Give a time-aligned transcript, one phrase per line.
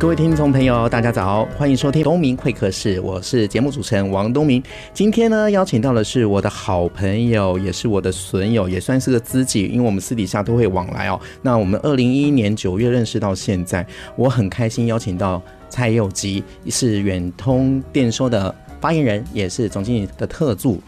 [0.00, 4.62] 各位听众朋友，大家早，欢迎收听东明会客室，我是节目主持人王东明。
[4.94, 11.20] 今天呢，邀请到的是我的好朋友，也是我的损友，也算是个知己，因为我们私底下都会往来哦。
[11.42, 20.80] 那我们二零一一年九月认识到现在，我很开心邀请到蔡佑吉，是远通电收的发言人，也是总经理的特助。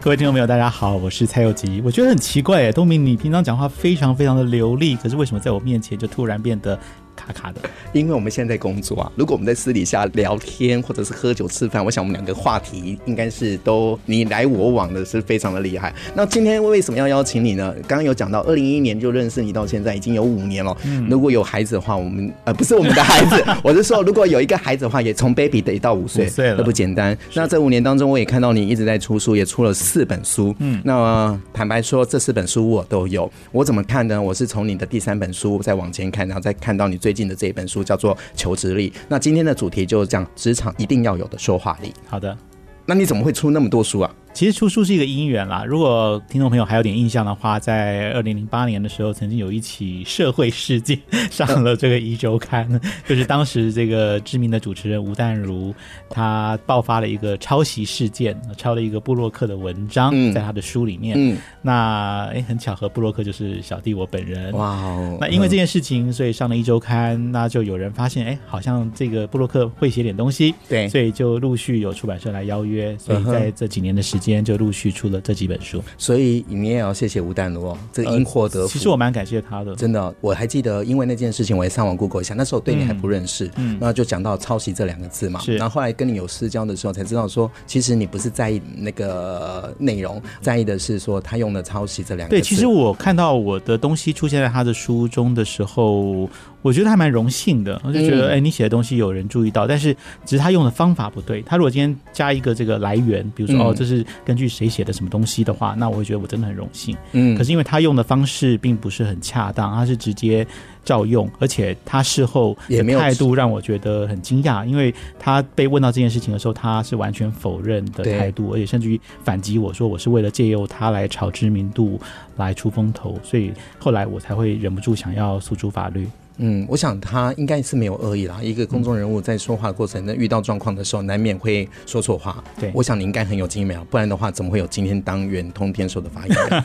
[0.00, 1.80] 各位听众朋友，大家好，我是蔡佑吉。
[1.84, 6.76] 我觉得很奇怪哎，东明，你平常讲话非常非常的流利，可是为什么在我面前就突然变得
[7.16, 7.60] 卡卡的，
[7.92, 9.10] 因为我们现在在工作啊。
[9.16, 15.92] 如果我们在私底下聊天或者是喝酒吃饭，我想我们两个话题应该是都你来我往的，是非常的厉害。
[16.14, 17.74] 那今天为什么要邀请你呢？
[17.88, 20.76] 刚刚有讲到，二零一一年就认识你到现在已经有五年了。
[20.84, 27.16] 嗯，如果有孩子的话，我们呃不是我们的孩子， 我是说如果有一个孩子的话，也从 baby 得到五岁，都不简单。
[27.34, 30.54] 那这五年当中，我也看到你一直在出书，也出了四本书。
[30.58, 33.30] 嗯，那么坦白说，这四本书我都有。
[33.52, 34.20] 我怎么看呢？
[34.20, 41.94] 我是从你的第三本书再往前看，然后再看到你最近的这一本书叫做《求职力》，那今天的主题就是讲职场一定要有的说话力。
[42.08, 42.36] 好的，
[42.84, 44.12] 那你怎么会出那么多书啊？
[44.36, 45.64] 其实出书是一个因缘啦。
[45.64, 52.68] 如果听众朋友还有点印象的话，在二零零八年的时候，曾经有一起社会事件上了这个一周刊，
[53.08, 55.74] 就是当时这个知名的主持人吴淡如，
[56.10, 61.16] 他爆发了一个抄袭事件，抄了一个布洛克的文章，在他的书里面。
[61.18, 64.52] 嗯，那哎，很巧合，布洛克就是小弟我本人。
[64.52, 65.16] 哇哦！
[65.18, 74.25] 那因为这件事情，所以上了一周刊，那就有人发现，哎，好像这个布洛克会写点东西，对，所以就陆续有出版社来邀约，所以在这几年的时间。
[74.26, 78.72] 今天就陆续出了这几本书，所以你也要谢谢吴淡如哦，这个因祸得福。
[78.72, 80.12] 其实我蛮感谢他的，真的。
[80.20, 85.38] 我还记得，因为那件事情，我也上网 Google 一下，那时候对你还不认识，嗯，那就讲到抄袭这两个字嘛。
[85.38, 92.42] 是，然后后来跟你有私交的时候，才知道说，其实你不是在意那个内容，在意的是说他用的抄袭这两个字。
[92.42, 96.28] 对，其实我看到我的东西出现在他的书中的时候。
[96.66, 99.94] 我觉得还蛮荣幸的，我就觉得，哎、欸，你写的东西有人注意到，但是
[100.24, 101.40] 只是他用的方法不对。
[101.42, 106.96] 他如果今天加一个这个来源，比如说哦，这是根据谁写的什么东西的话，那我会觉得我真的很荣幸。
[107.12, 110.44] 嗯，可是因为他用的方式并不是很恰当，他是直接
[110.84, 122.00] 照用，而且他事后的态度让我觉得很惊讶，因为他被问到这件事情的时候，他是完全否认的态度，而且甚至于反击我说我是为了借由他来炒知名度、
[122.34, 126.08] 来出风头，所以后来我才会忍不住想要诉诸法律。
[126.38, 128.38] 嗯，我想他应该是没有恶意啦。
[128.42, 132.42] 一个公众人物在说话过程，中遇到状况的时候，难免会说错话。
[132.60, 136.64] 对，我想你应该很有经验，不然的话，怎么会有今天当圆通天说的发言人？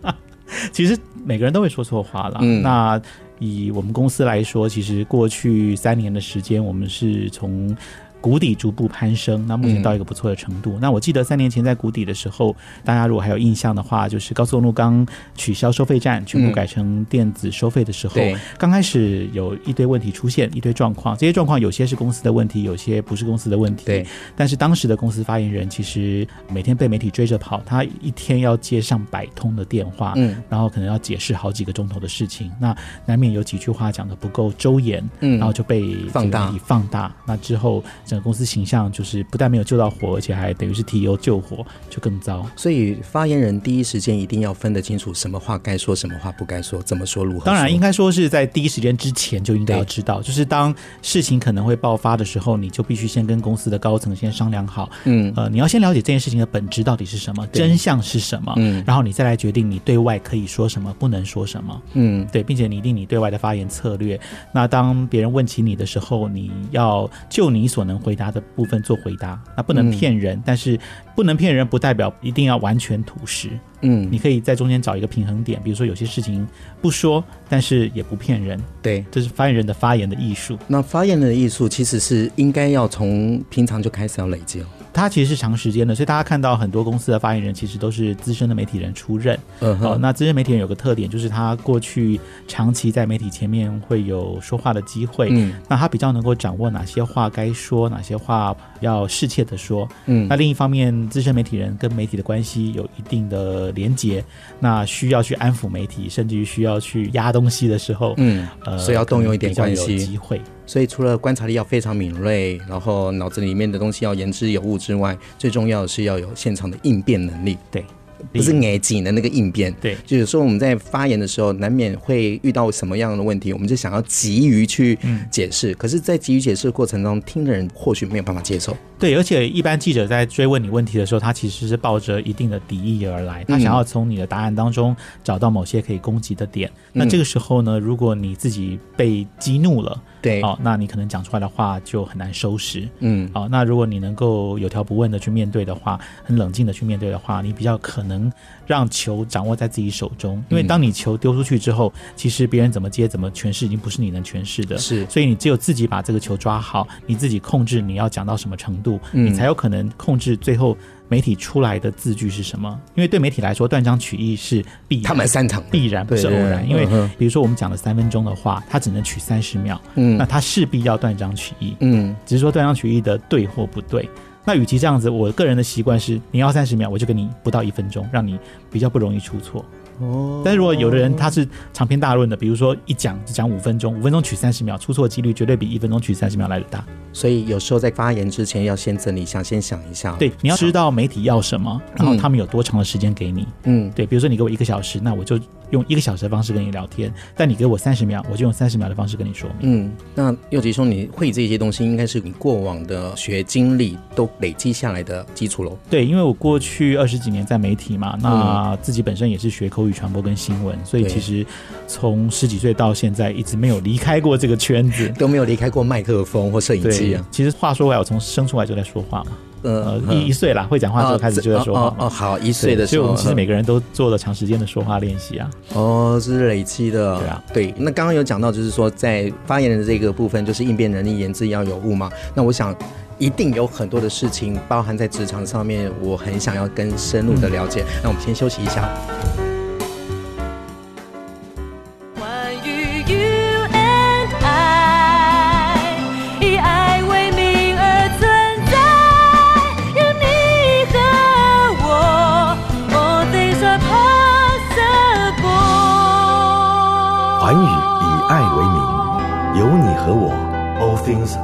[0.72, 2.38] 其实每个人都会说错话啦。
[2.42, 3.00] 嗯，那
[3.38, 7.76] 以我们公司来说，其实过去三年的时间，我们是从。
[8.20, 10.74] 谷底逐步攀升，那目前到一个不错的程度。
[10.74, 12.54] 嗯、那我记得三年前在谷底的时候，
[12.84, 18.14] 大家如果还有印象的话，就是高速公路刚取消收费站，全部改成电子收费的时候，
[18.58, 21.16] 刚、嗯、开始有一堆问题出现，一堆状况。
[21.16, 23.86] 这些状况有些是公司的问题，有些不是公司的问题。
[23.86, 24.06] 对。
[24.36, 32.76] 但是当时的公司发言人其实每天被媒体追着跑，他一天要接上百通的电话，嗯，然后可能要解释好几个钟头的事情，那
[33.06, 37.10] 难免有几句话讲的不够周延，嗯，然后就被放大，放大。
[37.24, 37.82] 那之后。
[38.10, 42.44] 整个公司形象就是不但没有救到火，而且还等于是提油救火，就更糟。
[42.56, 47.44] 所以发言人第一时间一定要分得清楚，什么话该说，什么话不该说，怎么说如何说。
[47.44, 54.90] 当然，应该说是在第一时间之前就应该要知道，就是当事情可能会爆发的时候，你就必须先跟公司的高层先商量好。
[55.04, 58.52] 嗯，呃，你要先了解这件事情的本质到底是什么，真相是什么。
[58.56, 61.80] 嗯，然后你再来决定你对外可以说什么，不能说什么。
[61.92, 64.18] 嗯，对，并且拟定你对外的发言策略。
[64.52, 67.99] 那当别人问起你的时候，你要就你所能。
[68.00, 70.78] 回答的部分做回答，那不能骗人，嗯，但是
[71.14, 73.50] 不能骗人不代表一定要完全吐实。
[73.82, 76.46] 嗯，你可以在中间找一个平衡点，比如说有些事情
[76.82, 78.60] 不说，但是也不骗人。
[78.82, 80.58] 对，这是发言人的发言的艺术。
[80.66, 84.66] 那发言的艺术其实是应该要从平常就开始要累积哦。
[84.92, 89.38] 它其实是长时间的，所以大家看到很多公司的发言人其实都是资深的媒体人出任。
[89.60, 89.90] 嗯哼。
[89.90, 95.28] 哦，那资深媒体人有个特点，就是他过去长期在媒体前面会有说话的机会。
[95.30, 95.54] 嗯。
[95.68, 99.88] 那他比较能够掌握哪些话该说，哪些话要适切的说。
[100.06, 100.26] 嗯。
[100.28, 104.24] 那另一方面，资深媒体人跟媒体的关系有一定的连结，
[104.58, 110.40] 那需要去安抚媒体，甚至于需要去压东西的时候，嗯，呃，所以要动用一点关系机会。
[110.70, 117.58] 所以除了观察力要非常敏锐，然后脑子里面的东西要言之有物之外，最重要的是要有现场的应变能力。
[117.72, 117.84] 对，
[118.32, 119.74] 不是严谨的那个应变。
[119.80, 124.96] 对，就有时候我们在发言的时候，难免会遇到什么样的问题，我们就想要急于去
[125.28, 125.72] 解释。
[125.72, 128.76] 嗯、可是，在急于解释的过程中，听的人或许没有办法接受。
[128.96, 134.94] 对，而且一般记者在追问你问题的时候，他其实是抱着一定的敌意而来，他想要从你的答案当中
[135.24, 136.70] 找到某些可以攻击的点。
[136.92, 142.88] 嗯、那这个时候呢，如果你自己被激怒了，对，哦，那你可能讲出来的话就很难收拾。
[142.98, 148.30] 嗯，哦，那如果你能够有条不紊的去面对的话，很冷静的去面对的话，你比较可能
[148.66, 150.42] 让球掌握在自己手中。
[150.48, 154.76] 因为当你球丢出去之后，其实别人怎么接、怎么诠释，已经不是你能诠释的。
[154.78, 160.76] 是，所以你只有自己把这个球抓好，你自己控制你要讲到什么程度，嗯、你才有可能控制最后。
[161.10, 162.80] 媒体出来的字句是什么？
[162.94, 166.66] 因为对媒体来说，断章取义是必然，他们擅长必然不是偶然。
[166.66, 166.86] 因为
[167.18, 174.08] 比如说我们讲了三分钟的话，他只能取三十秒，嗯，那他势必要断章取义，嗯，只是说断章取义的对或不对。
[174.44, 178.38] 那与其这样子，我个人的习惯是，你要三十秒，我就给你不到一分钟，让你
[178.70, 179.64] 比较不容易出错。
[180.00, 186.84] 哦，但如果有的人他是长篇大论的，比如说一讲就讲五分钟，五分钟取三十秒，出错几率绝对比一分钟取三十秒来的大。
[187.12, 190.14] 所以有时候在发言之前要先整理一下，先想一下。
[190.16, 193.46] 对，你要知道媒体要什么，然后他们有多长的时间给你。
[193.64, 195.38] 嗯，对，比如说你给我一个小时，那我就
[195.70, 199.84] 用一个小时的方式跟你聊天；但你给我三十秒，我就用三十秒的方式跟你说明。
[199.86, 205.76] 嗯，那又吉兄，你会这些东西，应该是你过往的学经历都累积下来的基础喽？
[205.88, 210.78] 对，因为我过去二十几年在媒体嘛，那自己本身也是学口语传播跟新闻。
[210.84, 211.46] 所以其实
[211.86, 217.26] 从十几岁到现在一直没有离开过这个圈子， 都没有离开过麦克风或摄影机啊。
[217.30, 221.94] 其实话说回来，我从生出来就在说话嘛，呃，一一岁啦，会讲话时候开始就在说话哦。
[221.98, 225.50] 哦，好，一岁的时候，所以我们其实每个人都做了长时间的说话练习啊。
[225.74, 227.18] 哦，这是累积的。
[227.18, 227.74] 对啊，对。
[227.76, 232.10] 那刚刚有讲到，就是说在发言的这个部分，就是应变能力、言之要有物嘛。
[232.34, 232.74] 那我想
[233.18, 237.84] 一定有很多的事情包含在职场上面，我很想要更深入的了解。
[238.02, 238.88] 那我们先休息一下。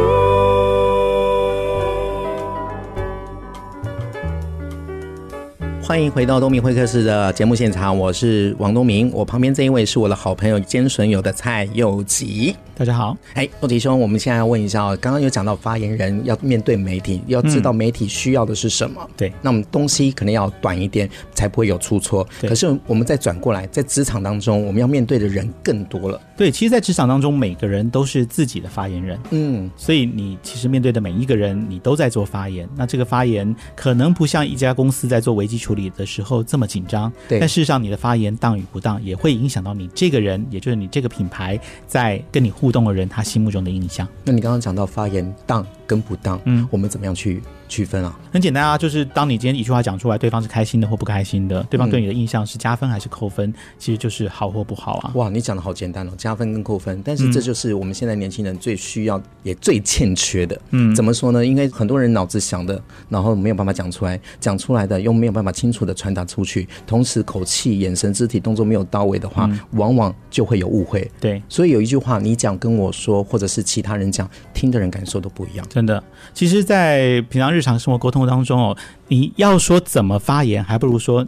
[5.82, 12.55] 欢迎回到东明会客室的节目现场，我是王东明，我旁边这一位是我的好朋友兼损友的蔡佑吉。
[12.81, 22.27] 大家好，哎，莫迪兄，我们现在要问一下哦，刚刚有讲到发言人要面对媒体，要知道媒体需要的是什么，对，那我们东西可能要短一点，才不会有出错。
[22.41, 26.19] 可是我们再转过来，在职场当中，我们要面对的人更多了。
[26.38, 32.67] 对，其实，在职场当中，每个人都是自己的发言人，嗯，所以你其实面对的每一个人，你都在做发言。
[32.75, 44.06] 那这个发言可能不像一家公司在做危机处理的时候这么紧张，对，但事实上你的发言当与不当，也会影响到你这个人，也就是你这个品牌在跟你互动的人他心目中的印象。
[44.25, 48.19] 那你刚刚讲到发言当跟不当，嗯，我们怎么样去区分啊？
[48.32, 55.12] 很简单啊，就是当你今天一句话讲出来，对方是开心的或不开心的，对方对你的印象是加分还是扣分，嗯、其实就是好或不好啊。
[55.14, 60.61] 哇，你讲的好简单哦，加分跟扣分，但是这就是我们现在年轻人最需要也最欠缺的。
[60.70, 61.46] 嗯，怎么说呢？
[61.46, 71.08] 因为很多人脑子想的，然后没有办法讲出来，讲出来的又没有办法清楚的传达出去，同时口气、眼神、肢体动作没有到位的话，嗯、往往就会有误会。
[71.20, 75.67] 对，所以有一句话，你讲跟我说，或者是其他人讲，听的人感受都不一样。
[75.69, 76.03] 真的，
[76.34, 78.76] 其实，在平常日常生活沟通当中哦，
[79.08, 81.26] 你要说怎么发言，还不如说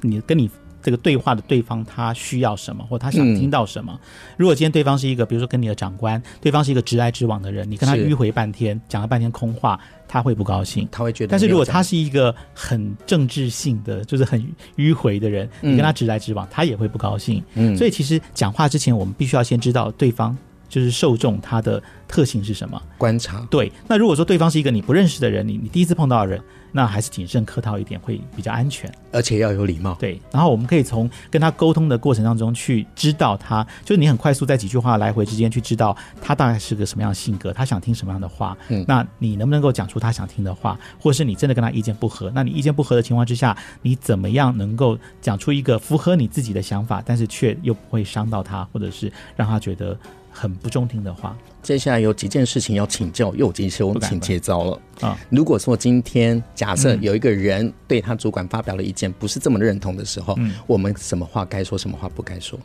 [0.00, 0.50] 你跟你
[0.82, 3.92] 这个对话的对方他需要什么，或他想听到什么。
[3.92, 4.00] 嗯、
[4.36, 9.78] 如果今天对方是一个，比如说跟你的长官，对方是一个直来直往的人，你跟他迂回半天，讲了半天空话。
[10.10, 11.30] 他会不高兴，他会觉得。
[11.30, 14.42] 但是如果他是一个很政治性的，就是很
[14.78, 17.44] 迂回的人，嗯、你跟他直来直往，他也会不高兴。
[17.52, 20.34] 嗯，所以其实讲话之前，我们必须要先知道对方
[20.68, 23.46] 就是受众他的特性是什么，观察。
[23.50, 26.40] 对，那如果说对方是一个你不认识的人，你你第一次碰到的人。
[26.70, 29.96] 那还是谨慎客套一点会比较安全，而且要有礼貌。
[29.98, 38.54] 对，然后我们可以从跟他沟通的过程当中去知道他，就是你很快速在几句话来回之间去知道他大概是个什么样的性格，他想听什么样的话。
[38.68, 42.30] 嗯，那你能不能够讲出他想听的话，或是你真的跟他意见不合？
[42.34, 49.98] 那你意见不合的情况之下，你怎么样能够讲出一个符合你自己的想法，但是却又不会伤到他，或者是让他觉得
[50.38, 51.36] 很不中听的话？
[51.62, 55.18] 接下来有几件事情要请教右吉兄，请接招了啊！
[55.28, 62.56] 如果说今天假设有一个人对他主管发表了意见不是这么认同的时候，嗯、我们什么话该说，什么话不该说？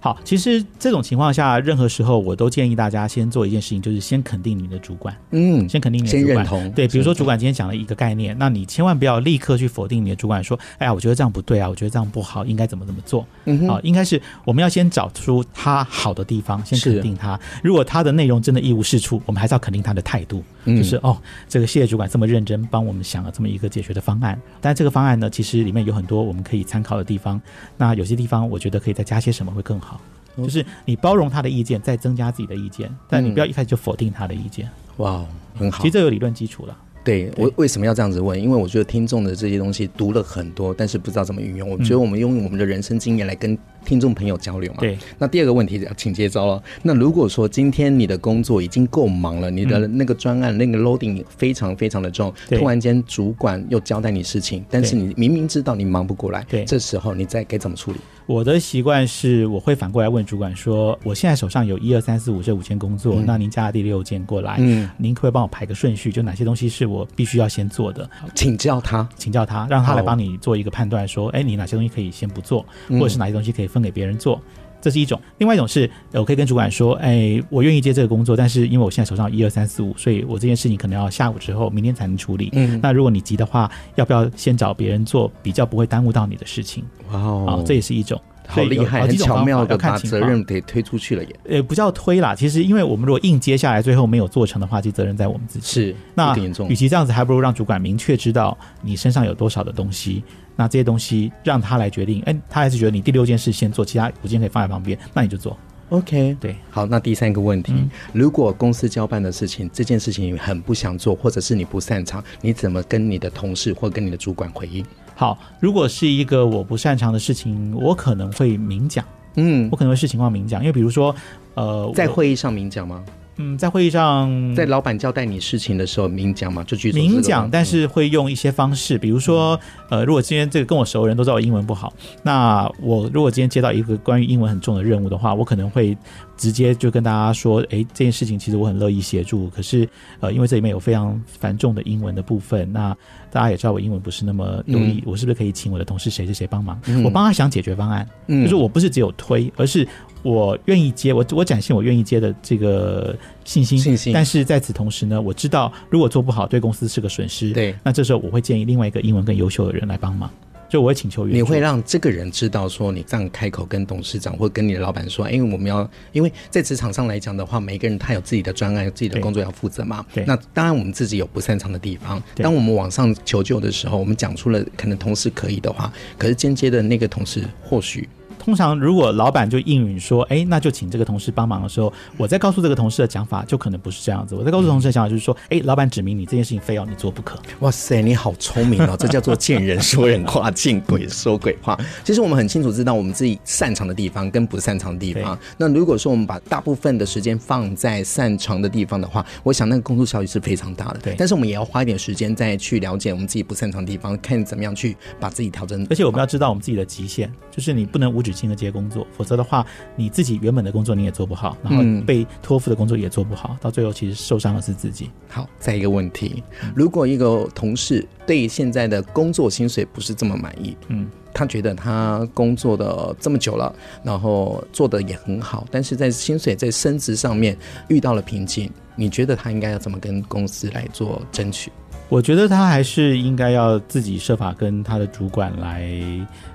[0.00, 6.70] 好，其实这种情况下，任何时候我都建议大家先做一件事情，就是先肯定你的主管，嗯，先肯定你的主管，先认同。
[6.72, 13.26] 对，比如说主管今天讲了一个概念，那你千万不要立刻去否定你的主管，说，哎呀，我觉得这样不对啊，我觉得这样不好，应该怎么怎么做？
[13.44, 17.38] 嗯哼，啊，应该是我们要先找出他好的地方，先肯定他。
[17.62, 21.16] 如果他的内容真的一无是处，我们还是要肯定他的态度，就是哦，
[21.46, 24.40] 这个谢谢主管这么认真帮我们想了这么一个解决的方案。
[24.62, 27.38] 但这个方案呢，其实里面有很多我们可以参考的地方，
[27.76, 29.89] 那有些地方我觉得可以再加些什么会更好。
[30.36, 34.68] 就是你包容他的意见，再增加自己的意见，但你不要一开始就否定他的意见。
[34.96, 35.78] 哇，很好。
[35.82, 36.76] 其实这有理论基础了。
[37.02, 38.38] 对，我为什么要这样子问？
[38.38, 41.66] 因为我觉得听众的这些东西读了很多，但是不知道怎么运用。
[41.66, 43.56] 我觉得我们用我们的人生经验来跟
[43.86, 44.80] 听众朋友交流嘛。
[44.80, 44.98] 对。
[45.16, 46.62] 那第二个问题，请接招了。
[46.82, 57.98] 那如果说今天你的工作已经够忙了，你的那个专案、嗯、那个 loading 非常非常的重，突然间主管又交代你事情，但是你明明知道你忙不过来，对，这时候你再该怎么处理？
[58.30, 66.12] 我的习惯是，我会反过来问主管说：“我现在手上有一二三四五这五件工作，嗯、那您加了第六件过来，嗯，您可不可以帮我排个顺序？
[66.12, 68.08] 就哪些东西是我必须要先做的？
[68.36, 74.40] 请教他，请教他，让他来帮你做一个判断，说，哎，你哪些东西可以先不做，或者是哪些东西可以分给别人做。”
[74.80, 82.50] 这是一种，另外一种是，我可以跟主管说，哎，我愿意接这个工作，但是因为我现在手上有一二三四五，所以我这件事情可能要下午之后，明天才能处理。
[82.52, 86.84] 嗯，那如果你急的话，要不要先找别人做，比较不会耽误到你的事情？
[87.12, 91.36] 哇哦，啊，这也是一种，好厉害，很巧妙的把责任给推出去了耶。
[91.48, 95.66] 呃，不叫推啦，其实因为我们如果硬接下来，最后没有做成的话，其实责任在我们自己。
[95.66, 96.36] 是，那
[96.68, 100.22] 与其这样子，还不如让主管明确知道你身上有多少的东西。
[100.56, 105.56] 那这些东西让他来决定，哎，他还是觉得你第六件事先做，其他五件可以放在旁边，那你就做。
[105.88, 106.86] OK，对，好。
[106.86, 114.84] 那第三个问题，嗯，如果公司交办的事情，这件事情你很不想做，或者是你不擅长，你怎么跟你的同事或跟你的主管回应？
[115.20, 121.14] 好，如果是一个我不擅长的事情，我可能会明讲，嗯，我可能会视情况明讲，因为比如说，
[121.52, 123.04] 呃，在会议上明讲吗？
[123.36, 129.60] 嗯，在会议上，在老板交代你事情的时候明讲嘛，就去明讲，但是会用一些方式，比如说，
[129.90, 135.94] 呃，如果今天这个跟我熟人都知道我英文不好，那我如果今天接到一个关于英文很重的任务的话，我可能会
[136.40, 139.86] 直接就跟大家说，哎，这件事情其实我很乐意协助，可是，
[140.20, 142.96] 呃，因为这里面有非常繁重的英文的部分，那
[143.30, 149.86] 大家也知道我英文不是那么流利，我是不是可以请我的同事谁谁谁帮忙，我帮他想解决方案，就是我不是只有推，而是。
[150.22, 153.16] 我愿意接，我我展现我愿意接的这个
[153.46, 154.12] 信心，信心。
[154.12, 157.52] 但是在此同时呢，我知道如果做不好，对公司是个损失。
[157.52, 160.30] 对，那这时候我会建议另外一个英文更优秀的人来帮忙，
[160.70, 161.36] 就我会请求援助。
[161.36, 170.06] 你会让这个人知道说，你这样开口跟董事长或跟你的老板说，因为我们要，因为在职场上来讲的话，每个人他有自己的专案，有自己的工作要负责嘛。
[170.14, 170.24] 对。
[170.24, 172.22] 那当然，我们自己有不擅长的地方。
[172.36, 178.08] 当我们往上求救的时候，我们讲出了可能同事可以的话，可是间接的那个同事或许。
[178.40, 184.34] 通常，如果老板就应允说，哎，那就请这个同事帮忙的时候，我再告诉这个同事的讲法，就可能不是这样子。
[184.34, 187.38] 我再告诉同事的想法就是说，哎，老板指明你这件事情非要你做不可。
[187.60, 188.96] 哇塞，你好聪明哦！
[188.98, 191.78] 这叫做见人说人话，见鬼说鬼话。
[192.02, 195.38] 其实我们很清楚知道我们自己擅长的地方跟不擅长的地方。
[195.58, 201.00] 那如果说我们把大部分的时间放在擅长的地方的话，我想那个工作效率是非常大的。
[201.02, 201.14] 对。
[201.18, 205.86] 但是我们也要花一点时间再去了解我们自己不擅长的地方，看怎么样去把自己调整。
[205.90, 209.06] 而且我们要知道我们自己的极限，就是你不能无止境的接工作。
[209.12, 209.64] 否则的话，
[209.96, 215.10] 你自己原本的工作你也做不好，然后被托付的工作也做不好，嗯、到最后其实受伤的是自己。
[215.28, 216.42] 好，再一个问题，
[216.74, 227.56] 如果一个同事对现在的工作薪水不是这么满意，嗯，他觉得他工作的这么久了，然后做的也很好，但是在薪水在升职上面
[227.88, 231.70] 遇到了瓶颈，你觉得他应该要怎么跟公司来做争取？
[232.10, 235.90] 我觉得他还是应该要自己设法跟他的主管来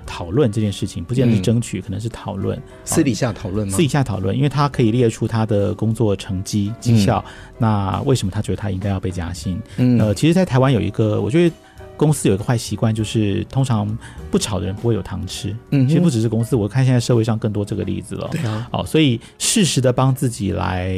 [0.06, 3.72] 讨论这件事情，不见得是争取，嗯、可能是讨论，私底下讨论吗？
[3.72, 9.58] 私底下讨论，因为他可以列出他的工作成绩绩效，嗯，那为什么他觉得他应该要被加薪？
[9.78, 11.54] 嗯，呃，其实，在台湾有一个，我觉得。
[11.96, 13.86] 公司有一个坏习惯，就是通常
[14.30, 15.54] 不炒的人不会有糖吃。
[15.70, 18.28] 嗯，其实不只是公司，我看现在社会上更多这个例子了。
[18.30, 20.94] 对啊，哦，所以适时的帮自己来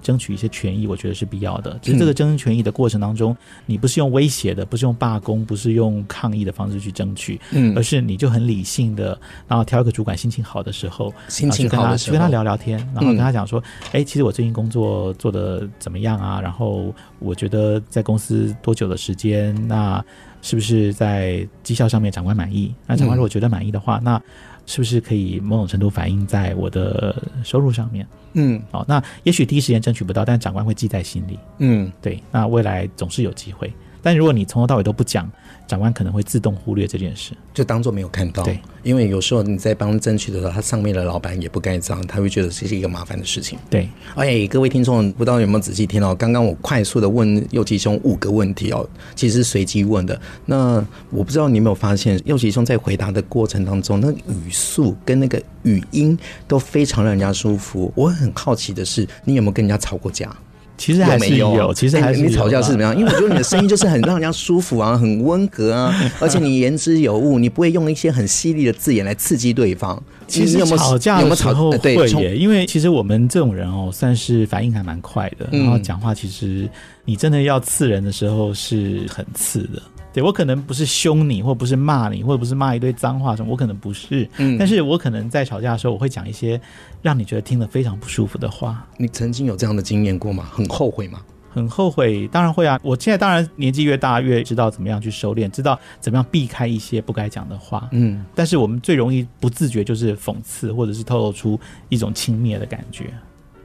[0.00, 1.78] 争取一些权益，我觉得是必要的。
[1.82, 3.36] 只是这个争取权益的过程当中，
[3.66, 13.62] 你不是用威胁的，不是用罢工，不是用抗议的方式去争取，嗯，而是你就很理性的，然后挑一个主管心情好的时候，心情好的时候，去跟他聊聊天，然后跟他讲说，
[13.92, 16.40] 哎，其实我最近工作做的怎么样啊？
[16.40, 19.54] 然后我觉得在公司多久的时间？
[19.66, 20.04] 那
[20.46, 22.72] 是不是在绩效上面长官满意？
[22.86, 24.22] 那长官如果觉得满意的话，嗯，那
[24.64, 28.06] 是不是可以某种程度反映在我的收入上面？
[28.34, 31.36] 嗯，好，那也许第一时间争取不到，但长官会记在心里。
[31.58, 33.72] 嗯，对，那未来总是有机会。
[34.06, 35.28] 但如果你从头到尾都不讲，
[35.66, 38.44] 长官可能会自动忽略这件事，就当做没有看到。
[38.44, 43.58] 对，因为有时候你在帮争取的时候，他上面的老板也不盖章，他会觉得这是一个麻烦的事情。
[43.68, 46.14] 对，哎，各位听众，不知道有没有仔细听到？
[46.14, 50.16] 刚刚我快速的问右吉兄五个问题哦，其实是随机问的。
[50.44, 50.76] 那
[51.10, 57.92] 我不知道你有没有发现，右吉兄在回答的过程当中，那个语速跟那个语音都非常让人家舒服。
[57.96, 60.32] 我很好奇的是，你有没有跟人家吵过架？
[60.78, 62.94] 其实还是有，有有其实还是、欸、你吵架是怎么样？
[62.98, 70.02] 因为我觉得你的声音就是很让人家舒服啊，很温和啊，而且你言之有物，你不会用一些很犀利的字眼来刺激对方。
[70.28, 76.68] 其实有没有吵架的时候会耶，因为其实我们这种人哦，算是反应还蛮快的，然后讲话其实
[77.04, 79.80] 你真的要刺人的时候是很刺的。
[80.16, 84.26] 对，我可能不是凶你，或不是骂你，或不是骂一堆脏话什么，我可能不是。
[84.38, 86.58] 嗯，但是我可能在吵架的时候，我会讲一些
[87.02, 88.88] 让你觉得听得非常不舒服的话。
[88.96, 90.48] 你曾经有这样的经验过吗？
[90.50, 91.20] 很后悔吗？
[91.50, 92.80] 很后悔，当然会啊。
[92.82, 97.86] 我现在当然年纪越大，越知道怎么样去收敛，知道怎么样避开一些不该讲的话。
[97.92, 103.12] 嗯，但是我们最容易不自觉就是讽刺，或者是透露出一种轻蔑的感觉。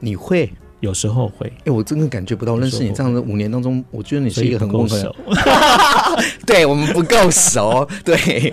[0.00, 0.52] 你会？
[0.82, 2.58] 有时候会，哎、欸，我真的感觉不到。
[2.58, 5.14] 认识你这样的五年当中，我觉得你是一个很温和。
[6.44, 8.52] 对，我们不够熟， 对，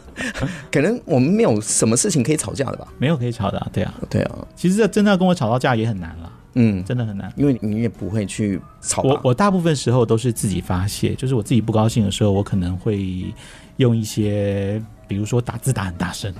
[0.72, 2.88] 可能我们没有什么事情可以吵架的吧？
[2.96, 4.34] 没有可以吵的、啊，对啊，对啊。
[4.56, 9.02] 其实真的要跟我吵到架也很难了，嗯，真的很难，因为你也不会去吵。
[9.02, 13.26] 我我大部分时候都是自己发泄，就是我自己不高兴的时候，我可能会
[13.76, 16.34] 用一些，比如说打字打很大声，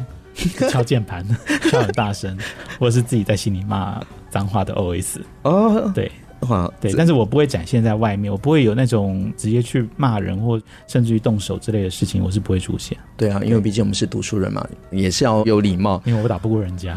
[0.71, 1.25] 敲键盘
[1.71, 2.37] 敲很大声，
[2.78, 4.00] 或者是自己在心里骂。
[4.30, 6.12] 脏话的 OS 哦，对。
[6.40, 12.97] 话对，但是我不会展现在外面，我不会有那种直接去骂人或甚至于动手之类的事情，我是不会出现。
[13.16, 16.00] 对啊，因为毕竟我们是读书人嘛，也是要有礼貌。
[16.04, 16.95] 因为我打不过人家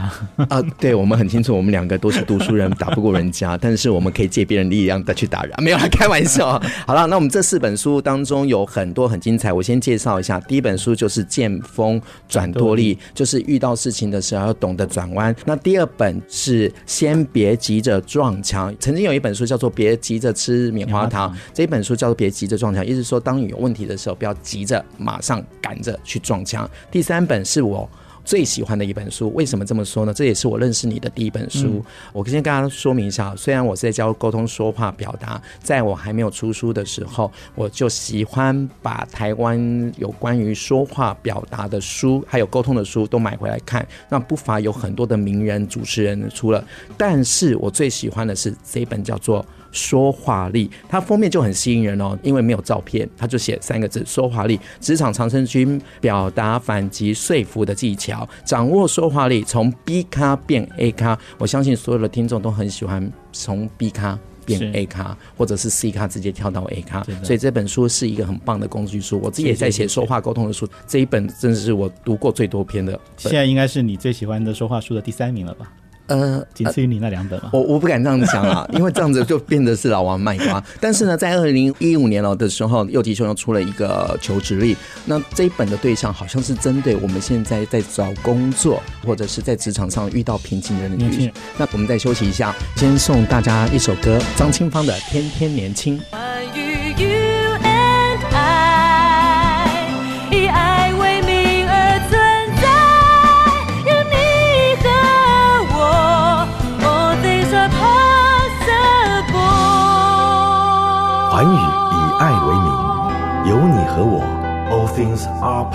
[0.50, 6.62] 啊，对，我们很清楚，我们两个都是读书人，打不过人家，但是我们可以借别人力量再去打人，没有啦，开玩笑。
[6.86, 10.39] 好了，那我们这四本书当中有很多很精彩，我先介绍一下。
[10.41, 15.36] 第一本书就是《见风转舵力》，就是遇到事情的时候要懂得转弯。
[15.45, 19.30] 那第二本是《先别急着撞墙》，曾经有一本。
[19.33, 26.70] 书叫做别急着吃棉花糖，这一本书叫做别急着撞墙，意思是说，当你有问题的时候，不要急着马上赶着去撞墙。
[26.89, 27.89] 第三本是我
[28.24, 30.14] 最喜欢的一本书，为什么这么说呢？
[30.14, 31.68] 这也是我认识你的第一本书。
[31.68, 39.60] 嗯、我先跟大家说明一下，虽然我是在教沟通、说话、表达，在我还没有出书的时候，我就喜欢把台湾
[39.98, 43.86] 有关于说话表达的书，还有沟通的书都买回来看。
[44.10, 46.64] 那不乏有很多的名人、主持人出了，
[46.98, 49.46] 但是我最喜欢的是这一本叫做。
[49.72, 54.60] 说话力，它封面就很吸引人哦，因为没有照片，它就写三个字：说话力。
[54.79, 61.18] 职场长生军表达、反击、说服的技巧，掌握说话力，从 B 咖变 A 咖。
[61.38, 67.03] 我相信所有的听众都很喜欢从 B 咖变 A 咖，或者是 C 咖直接跳到 A 咖。
[67.24, 69.20] 所以这本书是一个很棒的工具书。
[69.24, 73.00] 我自己也在写说话沟通的书，这一本真的是我读过最多篇的。
[73.18, 75.72] 现在应该是你最喜欢的说话书的第三名了吧？
[76.11, 77.50] 呃，仅次于你那两本吗？
[77.53, 80.61] 我我不敢这样子讲啊， 因为这样子就变得是老王卖瓜。
[80.81, 84.75] 但是呢，在二零一五年了的时候，祐吉兄又出了一个求职力。
[85.05, 90.97] 那这一本的对象好像是针对我们现在在找工作或者是在职场上遇到瓶颈的人。
[90.97, 91.33] 年轻人。
[91.57, 95.97] 那我们再休息一下，先送大家一首歌，张清芳的《天天年轻》。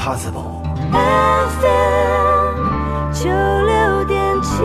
[0.07, 0.63] possible。
[0.93, 2.63] FM
[3.13, 4.63] 九六点七。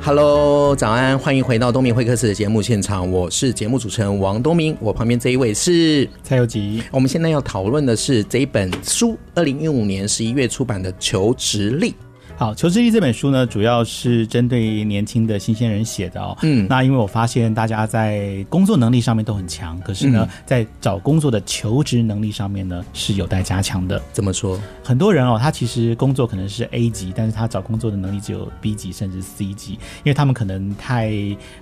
[0.00, 6.84] Hello，早安，欢迎回到东明会客室的节目现场，我是节目主持人王东明，我旁边这一位是蔡祐吉。
[6.92, 11.90] 我们现在要讨论的是这一本书，二零一五年十一月出版的《求职力》。
[12.36, 16.36] 好，《求职力》这本书呢，主要是针对年轻的新鲜人写的哦。
[16.42, 24.02] 嗯，那因为我发现大家在工作能力上面都很强，可是呢，嗯、在找工作的求职能力上面呢，是有待加强的。
[24.12, 24.60] 怎么说？
[24.82, 31.12] 很多人哦，他其实工作可能是 A 级，但是他找工作的能力只有 B 级甚至 C 级，因为他们可能太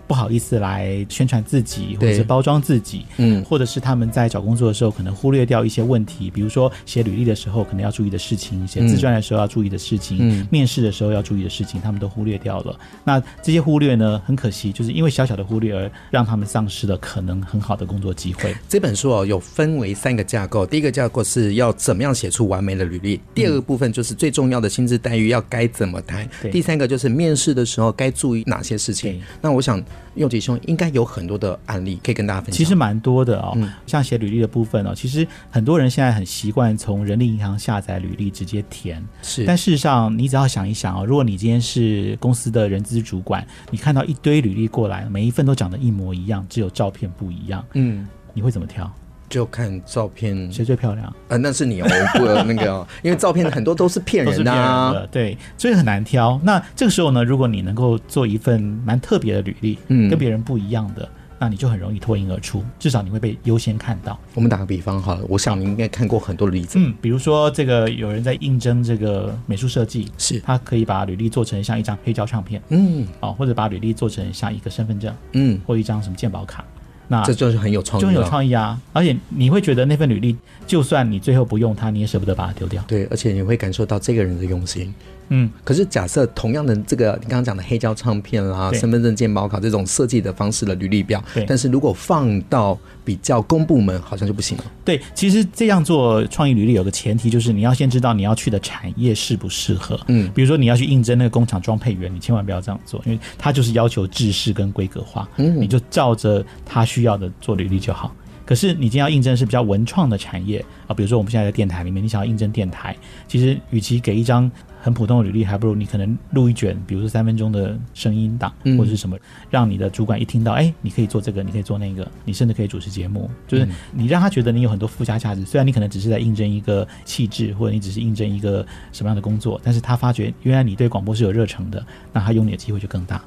[0.07, 12.79] 不好意思来宣传自己，或者是包装自己，嗯，或者是他们在找工作的时候可能忽略掉一些问题，比如说写履历的时候可能要注意的事情，写自传的时候要注意的事情，嗯，面面试的时候要注意的事情，他们都忽略掉了。
[13.03, 18.55] 那这些忽略呢，很可惜，就是因为小小的忽略而让他们丧失了可能很好的工作机会。
[18.69, 29.21] 这本书哦，有分为三个架构，第一个架构是要怎么样写出完美的履历，第二个部分就是最重要的薪资待遇要该怎么谈，对第三个就是面试的时候该注意哪些事情。
[29.41, 29.83] 那我想
[30.15, 32.57] 用吉兄应该有很多的案例可以跟大家分享。
[32.57, 39.45] 其实蛮多的哦，像写履历的部分哦，其实很多人现在很习惯从人力银行下载履历直接填，是。
[39.45, 48.91] 但事实上，你只要想一想哦，如果你今天是公司的人资主管，你看到一堆履历过来，每一份都长得一模一样，只有照片不一样，嗯，你会怎么挑？
[49.31, 51.11] 就看照片谁最漂亮？
[51.29, 51.89] 呃，那是你哦，
[52.19, 56.39] 不那个哦， 因为照片很多都是骗人的啊，的，对，所以很难挑。
[56.45, 61.09] 那这个时候呢，如果你能够做一份蛮特别的履历，嗯，跟别人不一样的。
[61.43, 64.17] 那你就很容易脱颖而出，至少你会被优先看到。
[64.33, 66.79] 我们打个比方好了，我想你应该看过很多的例子。
[66.79, 76.65] 嗯，比如说这个有人在应征这个美术设计，是他可以把履历做成像一张黑胶唱片，嗯，哦，或者把履历做成像一个身份证，嗯，或一张什么鉴宝卡。
[77.09, 78.81] 那这就是很有创意，就很有创意啊！
[78.93, 82.83] 而且你会觉得那份履历，就算你最后不用它，你也舍不得把它丢掉。
[82.87, 84.95] 对，而且你会感受到这个人的用心。
[85.29, 94.65] 嗯，可是假设同样的这个你刚刚讲的黑胶唱片啦、身份证、健保卡这种设计的方式的履历表，对，但是如果放到比较公部门，好像就不行了。
[94.85, 99.99] 对，其实这样做创意履历有个前提，就是你要先知道你要去的产业适不适合。
[100.09, 105.29] 嗯，比如说你要去应征那个工厂装配员，你千万不要这样做，因为他就是要求制式跟规格化。
[105.37, 108.15] 嗯，你就照着他需要的做履历就好。
[108.45, 112.97] 可是你今天要应征是比较文创的产业啊，比如说我们现在在电台里面，你想要应征电台，
[113.29, 114.51] 其实与其给一张
[114.81, 119.17] 很普通的履历，还不如你可能录一卷，比如说三分钟的声音档或者是什么，
[119.49, 125.45] 让你的主管一听到，哎，你可以做这个，你可以做那个，你甚至可以主持节目，就是你让他觉得你有很多附加价值。
[125.45, 133.23] 虽然你可能只是在应征一个气质，或者你只是应征一个什么样的工作，但是他发觉原来你对广播是有热忱的，那他用你的机会就更大。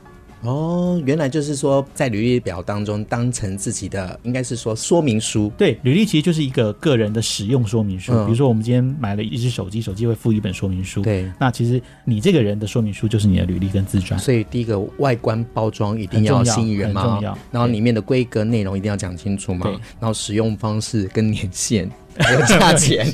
[0.45, 5.51] 哦，原来就是说，在履历表当中当成自己的，应该是说说明书。
[5.58, 8.13] 对，履历其实就是一个个人的使用说明书。
[8.13, 11.01] 嗯、比如说，我们今天买了一只手机，手机会附一本说明书。
[11.01, 14.19] 对，那其实你这个人的说明书就是你的履历跟自传。
[14.19, 17.38] 所以，第一个外观包装一定要吸引人嘛，很重要。
[17.51, 19.65] 然后里面的规格内容一定要讲清楚嘛。
[19.65, 23.05] 对，然后使用方式跟年限 还有价钱，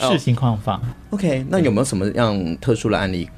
[0.00, 0.80] 视情况放。
[1.10, 3.28] OK，那有没有什么样特殊的案例？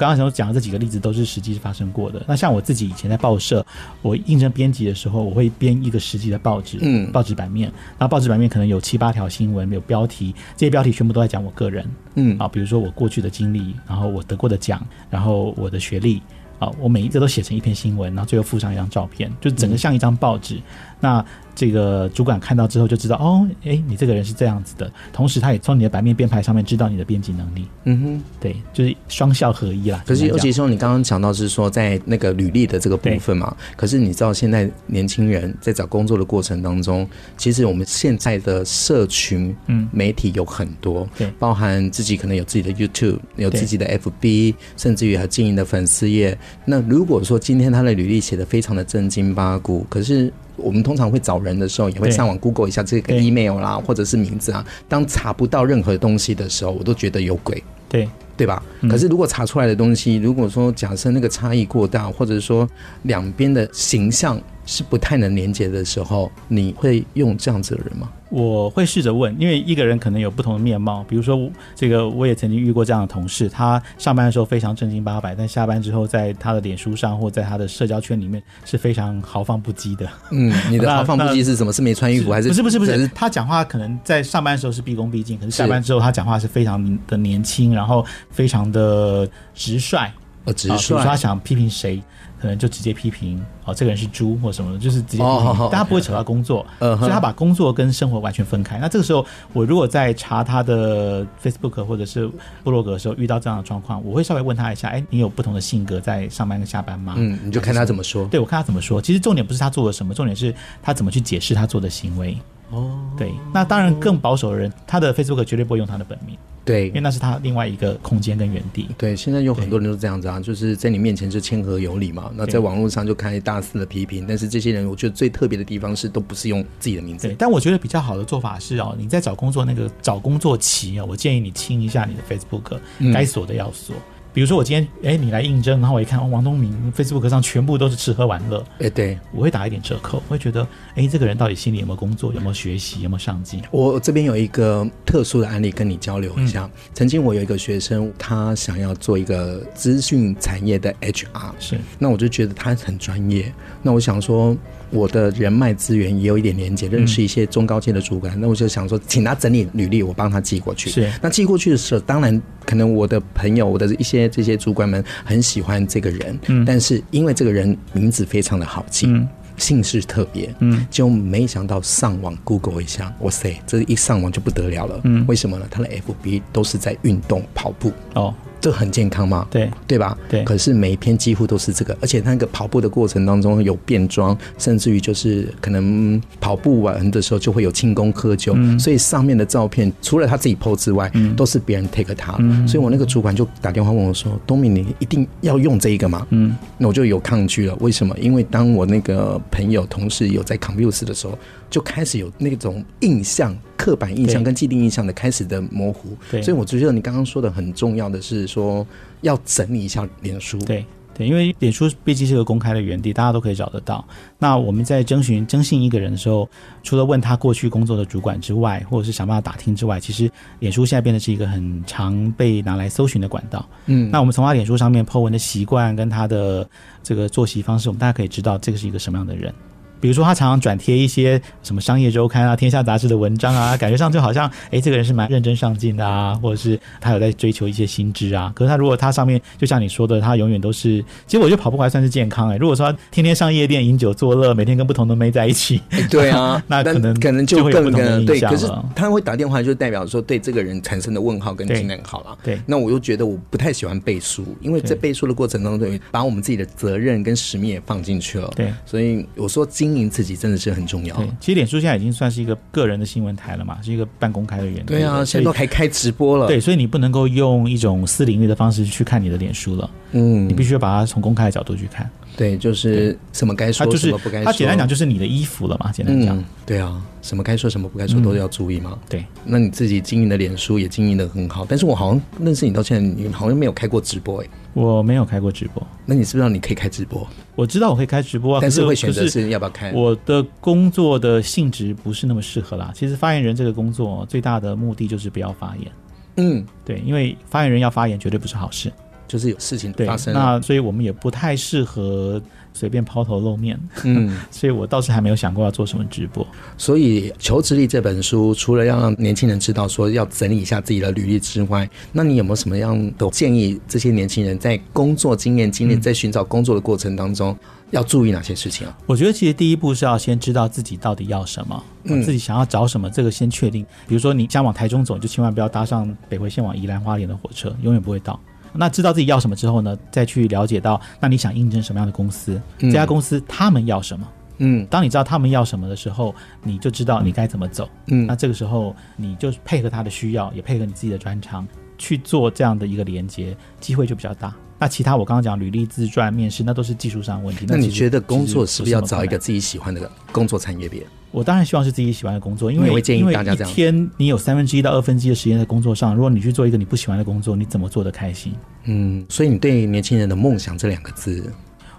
[0.00, 2.24] 刚刚想讲的这几个例子都是实际发生过的。
[2.26, 3.64] 那像我自己以前在报社，
[4.00, 7.70] 我应征编辑的时候，我会编一个实际的报纸，嗯，报纸版面。
[7.98, 16.22] 然后报纸版面可能有七八条新闻，有标题，这些标题全部都在讲我个人，嗯啊，比如说我过去的经历，然后我得过的奖，然后我的学历，
[16.58, 20.54] 啊，我每一个都写成一篇新闻，然后最后附上一张照片，就整个像一张报纸。
[20.54, 20.62] 嗯、
[21.00, 24.90] 那这个主管看到之后就知道，哦，哎，你这个人是这样子的。
[25.12, 27.66] 同时，他也从你的版面编排上面知道你的编辑能力。
[27.84, 30.02] 嗯哼，对，就是双效合一啦。
[30.06, 33.54] 可是，尤其说你刚刚讲到是说在那个履历的这个部分嘛。
[33.76, 46.38] 可是你知道，现在年轻人在找工作的过程当中，其实我们现在的社群嗯媒体有很多，对，包含自己可能有自己的 YouTube，有自己的 FB，甚至于还经营的粉丝页。
[46.64, 50.32] 那如果说今天他的履历写的非常的正经八股，可是
[50.62, 54.64] 我们通常会找人的时候，也会上网 Google 一下这个 email 啦，或者是名字啊。
[54.88, 58.62] 当查不到任何东西的时候，我都觉得有鬼，对对吧？
[58.88, 62.68] 可是如果查出来的东西，如果说假设那个差异过大，或者说
[63.02, 68.08] 两边的形象是不太能连接的时候，你会用这样子的人吗？
[68.28, 71.04] 我会试着问，因为一个人可能有不同的面貌。
[71.08, 80.08] 比如说，这个我也曾经遇过这样的同事，他上班的时候非常正经八百，但下班之后，在他的脸书上或在他的社交圈里面是非常豪放不羁的。
[80.30, 81.72] 嗯，你的豪放不羁是什么？
[81.72, 82.46] 是没穿衣服还是？
[82.46, 90.08] 不是不是不是，他讲话可能在上班的时候是毕恭毕敬，可是下班之后他讲话是非常的年轻，然后非常的直率。
[90.44, 90.74] 呃，直率。
[90.76, 92.00] 比如说他想批评谁。
[92.40, 98.78] 可能就直接批评哦，这个人是猪或什么的，就是直接批评，但他不会扯到工作，所以他把工作跟生活完全分开。
[98.78, 102.26] 那这个时候，我如果在查他的 Facebook 或者是
[102.64, 107.14] 部落格的时候遇到这样的状况，我会稍微问他一下，哎，你有不同的性格在上班跟下班吗？
[107.18, 108.24] 嗯，你就看他怎么说。
[108.28, 109.02] 对，我看他怎么说。
[109.02, 112.36] 其实重点不是他做了什么，重点是他怎么去解释他做的行为。
[112.70, 116.36] 哦，对，那当然更保守的人，他的 Facebook 绝对不会用他的本名。
[116.62, 118.86] 对，因为那是他另外一个空间跟园地。
[118.96, 124.24] 对，现在有很多人都这样子啊，就是在你面前就谦和有礼嘛，那在网络上就开大肆的批评。
[124.28, 127.26] 但是这些人，我觉得最特别的地方是都不是用自己的名字。
[127.26, 132.78] 对，但我觉得比较好的做法是哦，你在找工作那个找工作期啊，我建议你清一下你的 Facebook，
[133.12, 133.96] 该锁的要锁。
[134.32, 143.62] 比如说我今天哎你来应征，然后我一看王东明 Facebook 上全部都是吃喝玩乐，哎对，我会打一点折扣，我会觉得哎这个人到底心里有没有工作，有没有学习，有没有上进？
[143.70, 146.64] 我这边有一个特殊的案例跟你交流一下。
[146.64, 154.56] 嗯、曾经我有一个学生，他想要做一个资讯产业的 HR，是，那我就觉得他很专业，那我想说。
[154.90, 160.90] 我的人脉资源也有一点连接，认识一些中高阶的主管，嗯、那我就想说，请他整理履历，我帮他寄过去。
[160.90, 175.66] 是，那寄过去的时候，当然可能我的朋友，我的一些这些主管们很喜欢这个人，嗯，但是因为这个人名字非常的好记，嗯，姓氏特别，嗯，就没想到上网 Google 一下，哇塞，这一上网就不得了了，嗯，为什么呢？
[175.70, 178.34] 他的 FB 都是在运动跑步，哦。
[178.60, 179.46] 这很健康吗？
[179.50, 180.16] 对，对吧？
[180.28, 180.44] 对。
[180.44, 192.36] 可是每一篇几乎都是这个，而且那个跑步的过程当中有变装，甚至于就是可能跑步完的时候就会有庆功喝酒，嗯、所以上面的照片除了他自己 po 之外，嗯、都是别人 take 他。
[192.38, 197.76] 嗯、所以我那个主管就打电话问我说：“东明，你一定要用这一个吗？”嗯，那我就有抗拒了。
[197.80, 198.16] 为什么？
[198.20, 201.38] 因为当我那个朋友同事有在 confuse 的时候。
[201.70, 208.86] 就开始有那种印象、刻板印象跟既定印象的开始的模糊，对，所以我觉得你刚刚说的很重要的是说
[209.22, 214.04] 要整理一下脸书，对对，因为脸书毕竟是个公开的园地，大家都可以找得到。
[214.38, 216.48] 那我们在征询征信一个人的时候，
[216.82, 223.68] 除了问他过去工作的主管之外，或者是想办法打听之外，其实脸书现在变得是一个很常被拿来搜寻的管道。
[223.86, 226.68] 嗯，那我们从他脸书上面 po 文的习惯跟他的
[227.02, 229.52] 这个作息方式，我们大家可以知道这个是一个什么样的人。
[230.00, 238.52] 比如说，他常常转贴一些什么商业周刊啊、天下杂志的文章啊， 感觉上就好像，哎，这个人是蛮认真上进的啊，或者是他有在追求一些新知啊。
[238.54, 242.56] 可是他如果他上面就像你说的，他永远都是，其实我觉得跑步还算是健康哎。
[242.56, 248.40] 如果说他天天上夜店饮酒作乐，每天跟不同的妹在一起，对啊， 那可能可能就更可能对。
[248.40, 252.38] 可是他会打电话，就代表说对这个人产生的问号跟惊叹号了。
[252.42, 258.50] 对，那我又觉得我不太喜欢背书，因为在背书的过程当中，把我们自己的责任跟使命也放进去了。
[258.56, 260.70] 对，所以我说经营自己真的是。
[260.70, 261.16] 很重要。
[261.16, 266.46] 对，其实脸书现在已经算是一个个人的新闻台了嘛，是一个半公开的原对啊，现在都还开直播了。
[266.46, 269.90] 对，所以你不能够用一种私领域的方式去看你的脸书了。
[270.12, 272.08] 嗯，你必须要把它从公开的角度去看。
[272.40, 274.46] 对，就是什么该说，就是、什么不该说。
[274.46, 276.44] 它简单讲就是你的衣服了嘛，简单讲、嗯。
[276.64, 278.98] 对啊，什么该说，什么不该说都要注意嘛、嗯。
[279.10, 284.50] 对，那你自己经营的脸书也经营的很好，但是我好像认识你到现在，你好像没有开过直播哎、欸。
[284.72, 287.28] 我没有开过直播，那你知不知道你可以开直播？
[287.56, 289.92] 我知道我可以开直播，但是会选择是要不要开。
[289.92, 292.90] 我的工作的性质不是那么适合啦。
[292.94, 295.92] 其实发言人这个工作最大的目的就是不要发言。
[296.36, 298.90] 嗯，对，因为发言人要发言绝对不是好事。
[299.30, 303.78] 就是有事情发生，那所以我们也不太适合随便抛头露面。
[304.02, 306.44] 嗯， 所以我倒是还没有想过要做什么直播。
[306.76, 313.80] 所以《求职力》这本书，除了要让年轻人知道说要整理一下自己的履历之外，那你有没有什么样的建议？
[313.86, 317.56] 这些年轻人在工作经验、经历，在寻找工作的过程当中，
[317.92, 318.98] 要注意哪些事情啊？
[319.06, 323.86] 我觉得其实第一步是要先知道自己到底要什么，嗯，自己想要找什么，这个先确定。
[324.08, 328.40] 比如说你想往台中走，就千万不要搭上北回线往宜兰花莲的火车，永远不会到。
[328.72, 332.60] 那知道自己要什么之后呢，再去了解到，那你想应征什么样的公司？
[332.78, 334.28] 这家公司他们要什么？
[334.58, 337.88] 嗯，当你知道他们要什么的时候，你就知道你该怎么走。
[338.08, 344.54] 嗯，那这个时候你就配合他的需要，也配合你自己的专长去做这样的一个连接，机会就比较大。
[344.80, 347.66] 那其他我刚刚讲履历、自传、面试，那都是技术上的问题。
[347.68, 351.06] 那你觉得工作是不是要找一个自己喜欢的工作产业别？
[351.30, 358.54] 我当然希望是自己喜欢的工作，因为因为一天你有三分之一到二分之一的时间在工作上，如果你去做一个你不喜欢的工作，你怎么做得开心？
[358.84, 361.52] 嗯，所以你对年轻人的梦想这两个字，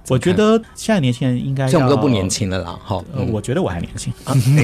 [0.10, 2.78] 我觉得现在年轻人应该，像我们都不年轻了啦。
[2.84, 4.12] 好，呃，我觉得我还年轻。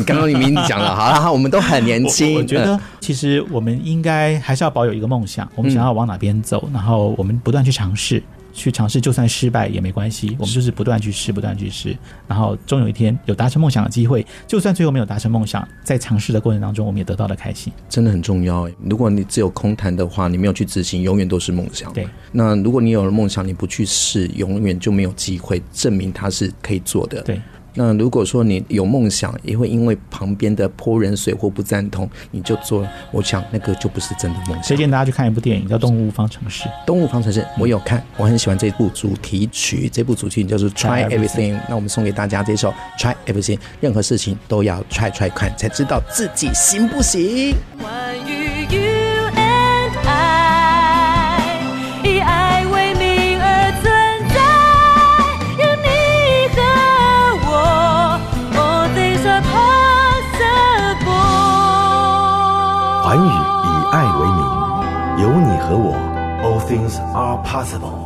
[0.05, 2.35] 刚刚你明讲了，好了好，我们都很年轻。
[2.35, 8.21] 我觉得其实我们应该还是要保有一个梦想，我们想要往哪边走，然后我们不断去尝试。
[8.57, 10.35] 去尝试，就算失败也没关系。
[10.39, 11.95] 我们就是不断去试，不断去试，
[12.27, 14.25] 然后终有一天有达成梦想的机会。
[14.47, 17.71] 就算最后没有达成梦想，在尝试的过程当中，我们也得到了开心。
[17.87, 18.69] 真的很重要。
[18.83, 21.93] 如果你只有空谈的话，你没有去执行，永远都是梦想。
[21.93, 22.07] 对。
[22.31, 27.21] 那如果你有了梦想，你不去试，永远就没有机会证明它是可以做的。
[27.21, 27.39] 对。
[27.77, 34.63] 那如果说你有梦想，也会因为旁边的泼人水或不赞同，你就做了，我想那个就不是真的梦想。
[34.63, 36.63] 推荐大家去看一部电影，叫《动物方程式》。
[36.87, 39.87] 《动物方程式》我有看，我很喜欢这部主题曲。
[39.87, 41.55] 这部主题曲叫做《Try Everything》。
[41.69, 47.53] 那我们送给大家这首《Try Everything》，任何事情都要 try try 看，才知道自己行不行。
[63.17, 64.41] 环宇以爱为名，
[65.23, 65.95] 有你和我
[66.43, 67.97] ，All things are possible。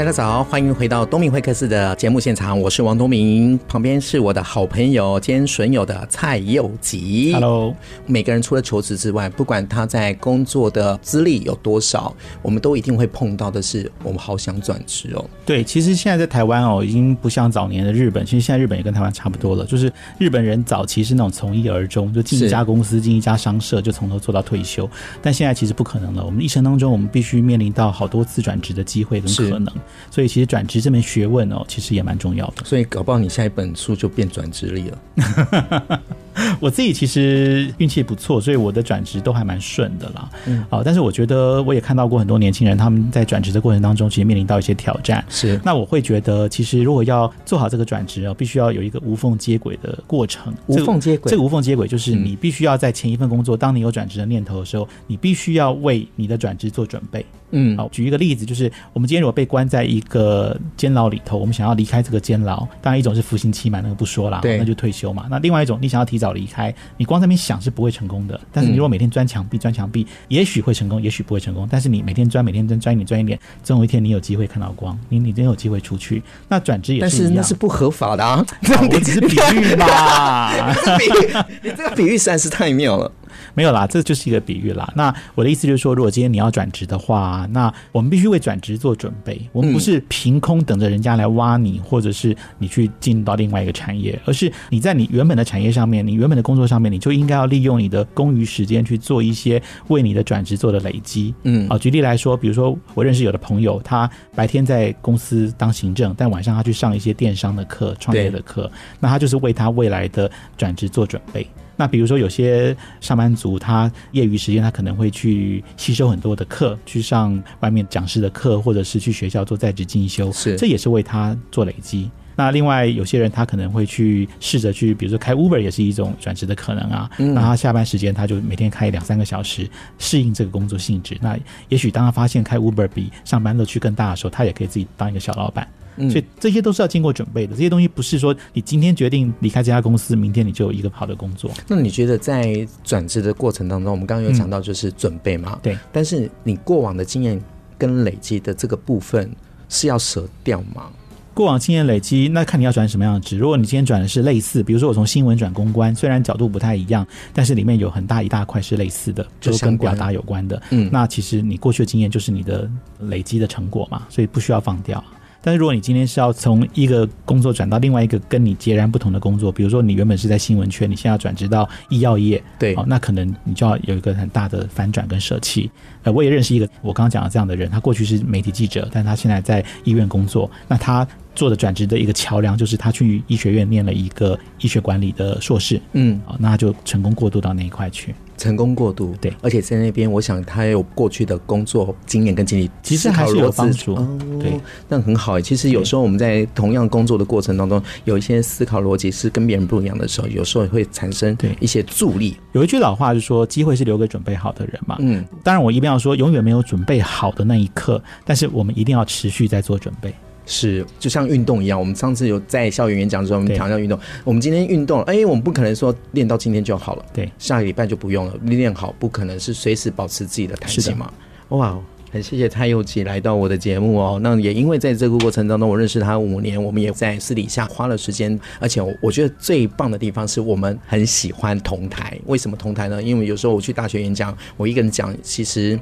[0.00, 7.34] 大家早，欢迎回到东明会客室的节目现场，我是王东明，旁边是我的好朋友兼损友的蔡佑吉。
[7.34, 15.22] Hello，每个人除了求职之外，不管他在工作的资历有多少，我们都一定会碰到的是，我们好想转职哦。
[15.44, 24.88] 对，其实现在在台湾哦，已经不像早年的日本，其实现在日本也跟台湾差不多了，就是日本人早期是那种从一而终，就进一家公司、进一家商社，就从头做到退休。
[25.20, 29.70] 但现在其实不可能了，我们一生当中，我们必须面临到好多次转职的机会跟可能。
[30.10, 32.64] 所以其实转职这门学问哦，其实也蛮重要的。
[32.64, 36.02] 所以搞不好你下一本书就变转职力了。
[36.60, 40.28] 我自己其实运气不错，所以我的转职都还蛮顺的啦。
[40.46, 45.24] 嗯，好，但是我觉得我也看到过很多年轻人，他们在转职的过程当中，其实面临到一些挑战。
[45.28, 50.52] 是，那我会觉得，其实如果要做好这个转职哦，必须要有一个无缝接轨的过程。
[50.66, 57.24] 无缝接轨，这个无缝接轨就是你必须要在前一份工作，当你有转职的念头的时候，你必须要为你的转职做准备。
[57.52, 65.26] 嗯，好，举一个例子，就是我们今天如果被关在一个监牢里头，我们想要离开这个监牢，当然一种是服刑期满，那个不说了，对，那就退休嘛。
[65.28, 68.38] 那另外一种，你想要提早离开，你光在那边想是不会成功的。
[68.52, 71.66] 但是你如果每天钻墙壁，钻墙壁，也许会成功，也许不会成功。
[71.70, 76.22] 但是你每天钻，每天钻，钻一点，钻一点，总有一天你有机会看到光，你你真有机会出去。
[76.48, 78.44] 那转职也是，但是那是不合法的啊！
[78.92, 83.10] 我只是比喻嘛， 比喻，你这个比喻实在是太妙了。
[83.54, 84.90] 没有啦，这就是一个比喻啦。
[84.96, 89.40] 那我的意思就是说，如果今天你要转职的话，那我们必须为转职做准备。
[89.52, 101.34] 我们不是凭空等着人家来挖你，或者是你去进入到另外一个产业，而是你在你原本的产业上面，你原本的工作上面，你就应该要利用你的空余时间去做一些为你的转职做的累积。
[101.44, 111.46] 嗯，啊，举例来说，比如说我认识有的朋友，他白天在公司当行政，但晚上他去上一些电商的课、创业的课，那他就是为他未来的转职做准备。
[111.80, 122.10] 那比如说，有些上班族，他业余时间他可能会去吸收很多的课，去上外面讲师的课，或者是去学校做在职进修，是这也是为他做累积。
[122.36, 127.10] 那另外有些人他可能会去试着去，比如说开 Uber 也是一种转职的可能啊。
[127.16, 129.66] 那他下班时间他就每天开两三个小时，
[129.98, 131.16] 适应这个工作性质。
[131.22, 131.34] 那
[131.70, 135.66] 也许当他发现开 Uber 比上班乐趣更大的时候，他也可以自己当一个小老板。
[135.96, 141.50] 所以这些都是要经过准备的，这些东西不是说你今天决定离开这家公司，明天你就有一个好的工作。
[141.68, 145.58] 那你觉得在转职的过程当中，我们刚刚有讲到就是准备嘛？
[145.62, 145.76] 对。
[145.92, 147.40] 但是你过往的经验
[147.76, 149.30] 跟累积的这个部分
[149.68, 150.90] 是要舍掉吗？
[151.32, 153.38] 过往经验累积，那看你要转什么样的职。
[153.38, 160.60] 如果你今天转的是类似，比如说我从新闻转公关，虽然角度不太一样，但是里面有很大一大块是类似的，就是跟表达有关的。
[160.70, 162.68] 嗯，那其实你过去的经验就是你的
[163.00, 165.02] 累积的成果嘛，所以不需要放掉。
[165.42, 175.70] 但是如果你今天是要从一个工作转到另外一个跟你截然不同的工作，比如说你原本是在新闻圈，你现在要转职到医药业，对，哦，那可能你就要有一个很大的反转跟舍弃。
[176.02, 188.14] 呃，我也认识一个我刚刚讲的这样的人，他过去是媒体记者，但他现在在医院工作，那他做的转职的一个桥梁就是他去医学院念了一个医学管理的硕士，嗯，哦，那他就成功过渡到那一块去。
[188.40, 193.94] 成功过渡，对，而且在那边，我想他有过去的工作经验跟经历，其实还是有帮助。
[193.94, 195.38] 哦，对，那很好。
[195.38, 202.34] 其实有时候我们在同样工作的过程当中，有一些思考逻辑是跟别人不一样的时候，有时候会产生对一些助力。
[202.52, 204.96] 有一句老话就是说，机会是留给准备好的人嘛。
[205.00, 210.14] 嗯，当然我一定要说，永远没有准备好的那一刻，但是我们一定要持续在做准备。
[210.52, 213.96] 是，就像运动一样，我们上次有在校园演讲的时候，我们强调运动。
[214.24, 218.34] 我们今天运动了，哎，我们不可能说练到今天就好了，对，下个礼拜就不用了。
[218.42, 221.12] 练好不可能是随时保持自己的弹性嘛。
[221.50, 221.78] 哇，
[222.10, 224.18] 很谢谢蔡佑吉来到我的节目哦。
[224.24, 228.36] 那也因为在这个过程当中，我认识他五年，我们也在私底下花了时间。
[228.58, 232.18] 而且我我觉得最棒的地方是我们很喜欢同台。
[232.26, 233.00] 为什么同台呢？
[233.00, 235.78] 因为有时候我去大学演讲，我一个人讲，其实。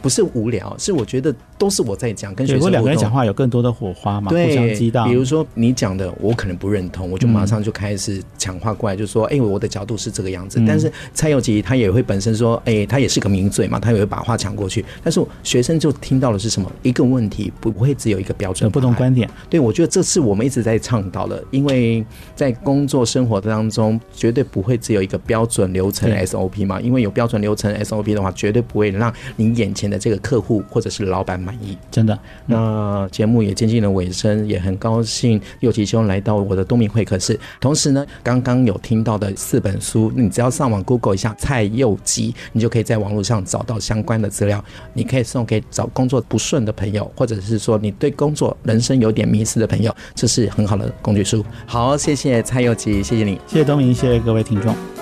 [0.00, 2.70] 不是无聊，是我觉得都是我在讲，跟学生。
[2.70, 5.08] 两个人讲话有更多的火花嘛，互相激荡。
[5.08, 10.60] 比如说你讲的，我可能不认同，我就马上就开始抢话过来，就说：“哎、嗯欸，我的角度是这个样子。
[10.60, 16.70] 嗯”但是蔡佑吉他也会本身说：“哎、欸，他也是个名嘴嘛，他也会把话抢过去。”但是学生就听到的是什么？
[16.82, 19.28] 一个问题不不会只有一个标准，不同观点。
[19.50, 22.04] 对，我觉得这是我们一直在倡导的，因为
[22.36, 31.76] 在工作生活当中绝对不会只有一个标准流程 SOP 嘛，因为有标准流程 SOP 的话，绝对不会让你眼前前的这个客户或者是老板满意。
[31.90, 37.38] 真的，那节目也接近了尾声，也很高兴右奇兄来到我的东明会客室。
[37.60, 44.62] 同时呢，刚刚有听到的四本书，你只要上网 Google 一下蔡佑吉，你就可以在网络上找到相关的资料。
[44.92, 51.44] 你可以送给找工作不顺的朋友，或者是说你对工作、人生有点迷失的朋友，这是很好的工具书。
[51.66, 54.97] 好，谢谢蔡佑吉，谢谢你，谢谢东明，谢谢各位听众。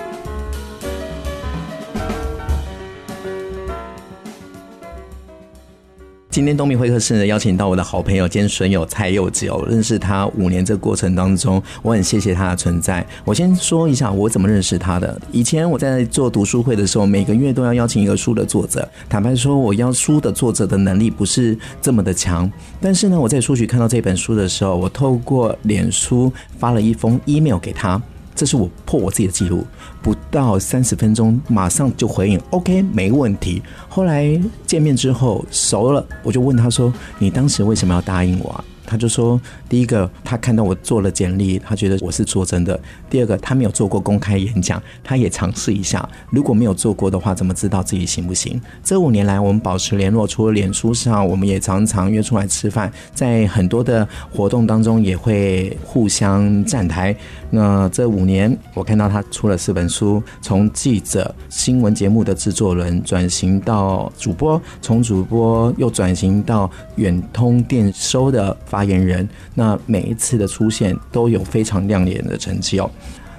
[6.37, 9.47] 今天东明会客室呢，邀请到我的好朋友兼损友蔡佑吉。
[9.67, 13.03] 认识他五年这个过程当中，我很谢谢他的存在。
[13.25, 15.19] 我先说一下我怎么认识他的。
[15.31, 18.87] 以前我在做读书会的时候，每个月都要邀请一个书的作者。
[19.09, 22.47] 坦白说，我邀书的作者的能力不是这么的强。
[22.79, 27.99] 但是呢，我在书局看到这本书的时候，我透过脸书发了一封 email 给他。
[28.35, 29.65] 这是我破我自己的记录，
[30.07, 33.61] 不到三十分钟，马上就回应，OK，没问题。
[33.89, 42.73] 后来见面之后熟了，我就问他说：“你当时为什么要答应我啊？”他就说：“第一个，他看到我做了简历，他觉得我是做真的；
[43.09, 46.07] 第二个，他没有做过公开演讲，他也尝试一下。
[46.29, 48.59] 如果没有做过的话，怎么知道自己行不行？
[48.81, 57.13] 这五年来，我们保持联络，除了脸书上，我们也常常约出来吃饭，在很多的活动当中也会互相站台。
[57.49, 72.87] 那这五年，我看到他出了四本书，从记者、新闻节目的制作人转型到主播，从主播又转型到远通电收的。”发言人，那每一次的出现都有非常亮眼的成绩哦。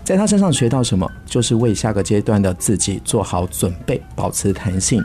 [0.02, 5.00] 在他身上学到什么，就是为下个阶段的自己做好准备，保持弹性，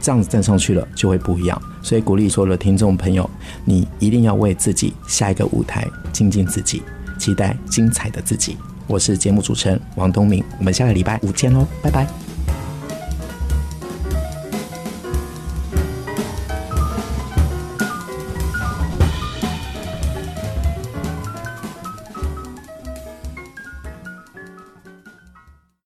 [0.00, 1.62] 这样子站上去了就会不一样。
[1.82, 3.30] 所以鼓励所有的听众朋友，
[3.64, 6.82] 你一定要为自己下一个舞台精进自己，
[7.16, 8.56] 期待精彩的自己。
[8.88, 12.35] 我是节目主持人王东明，我们下个礼拜五见喽，拜拜。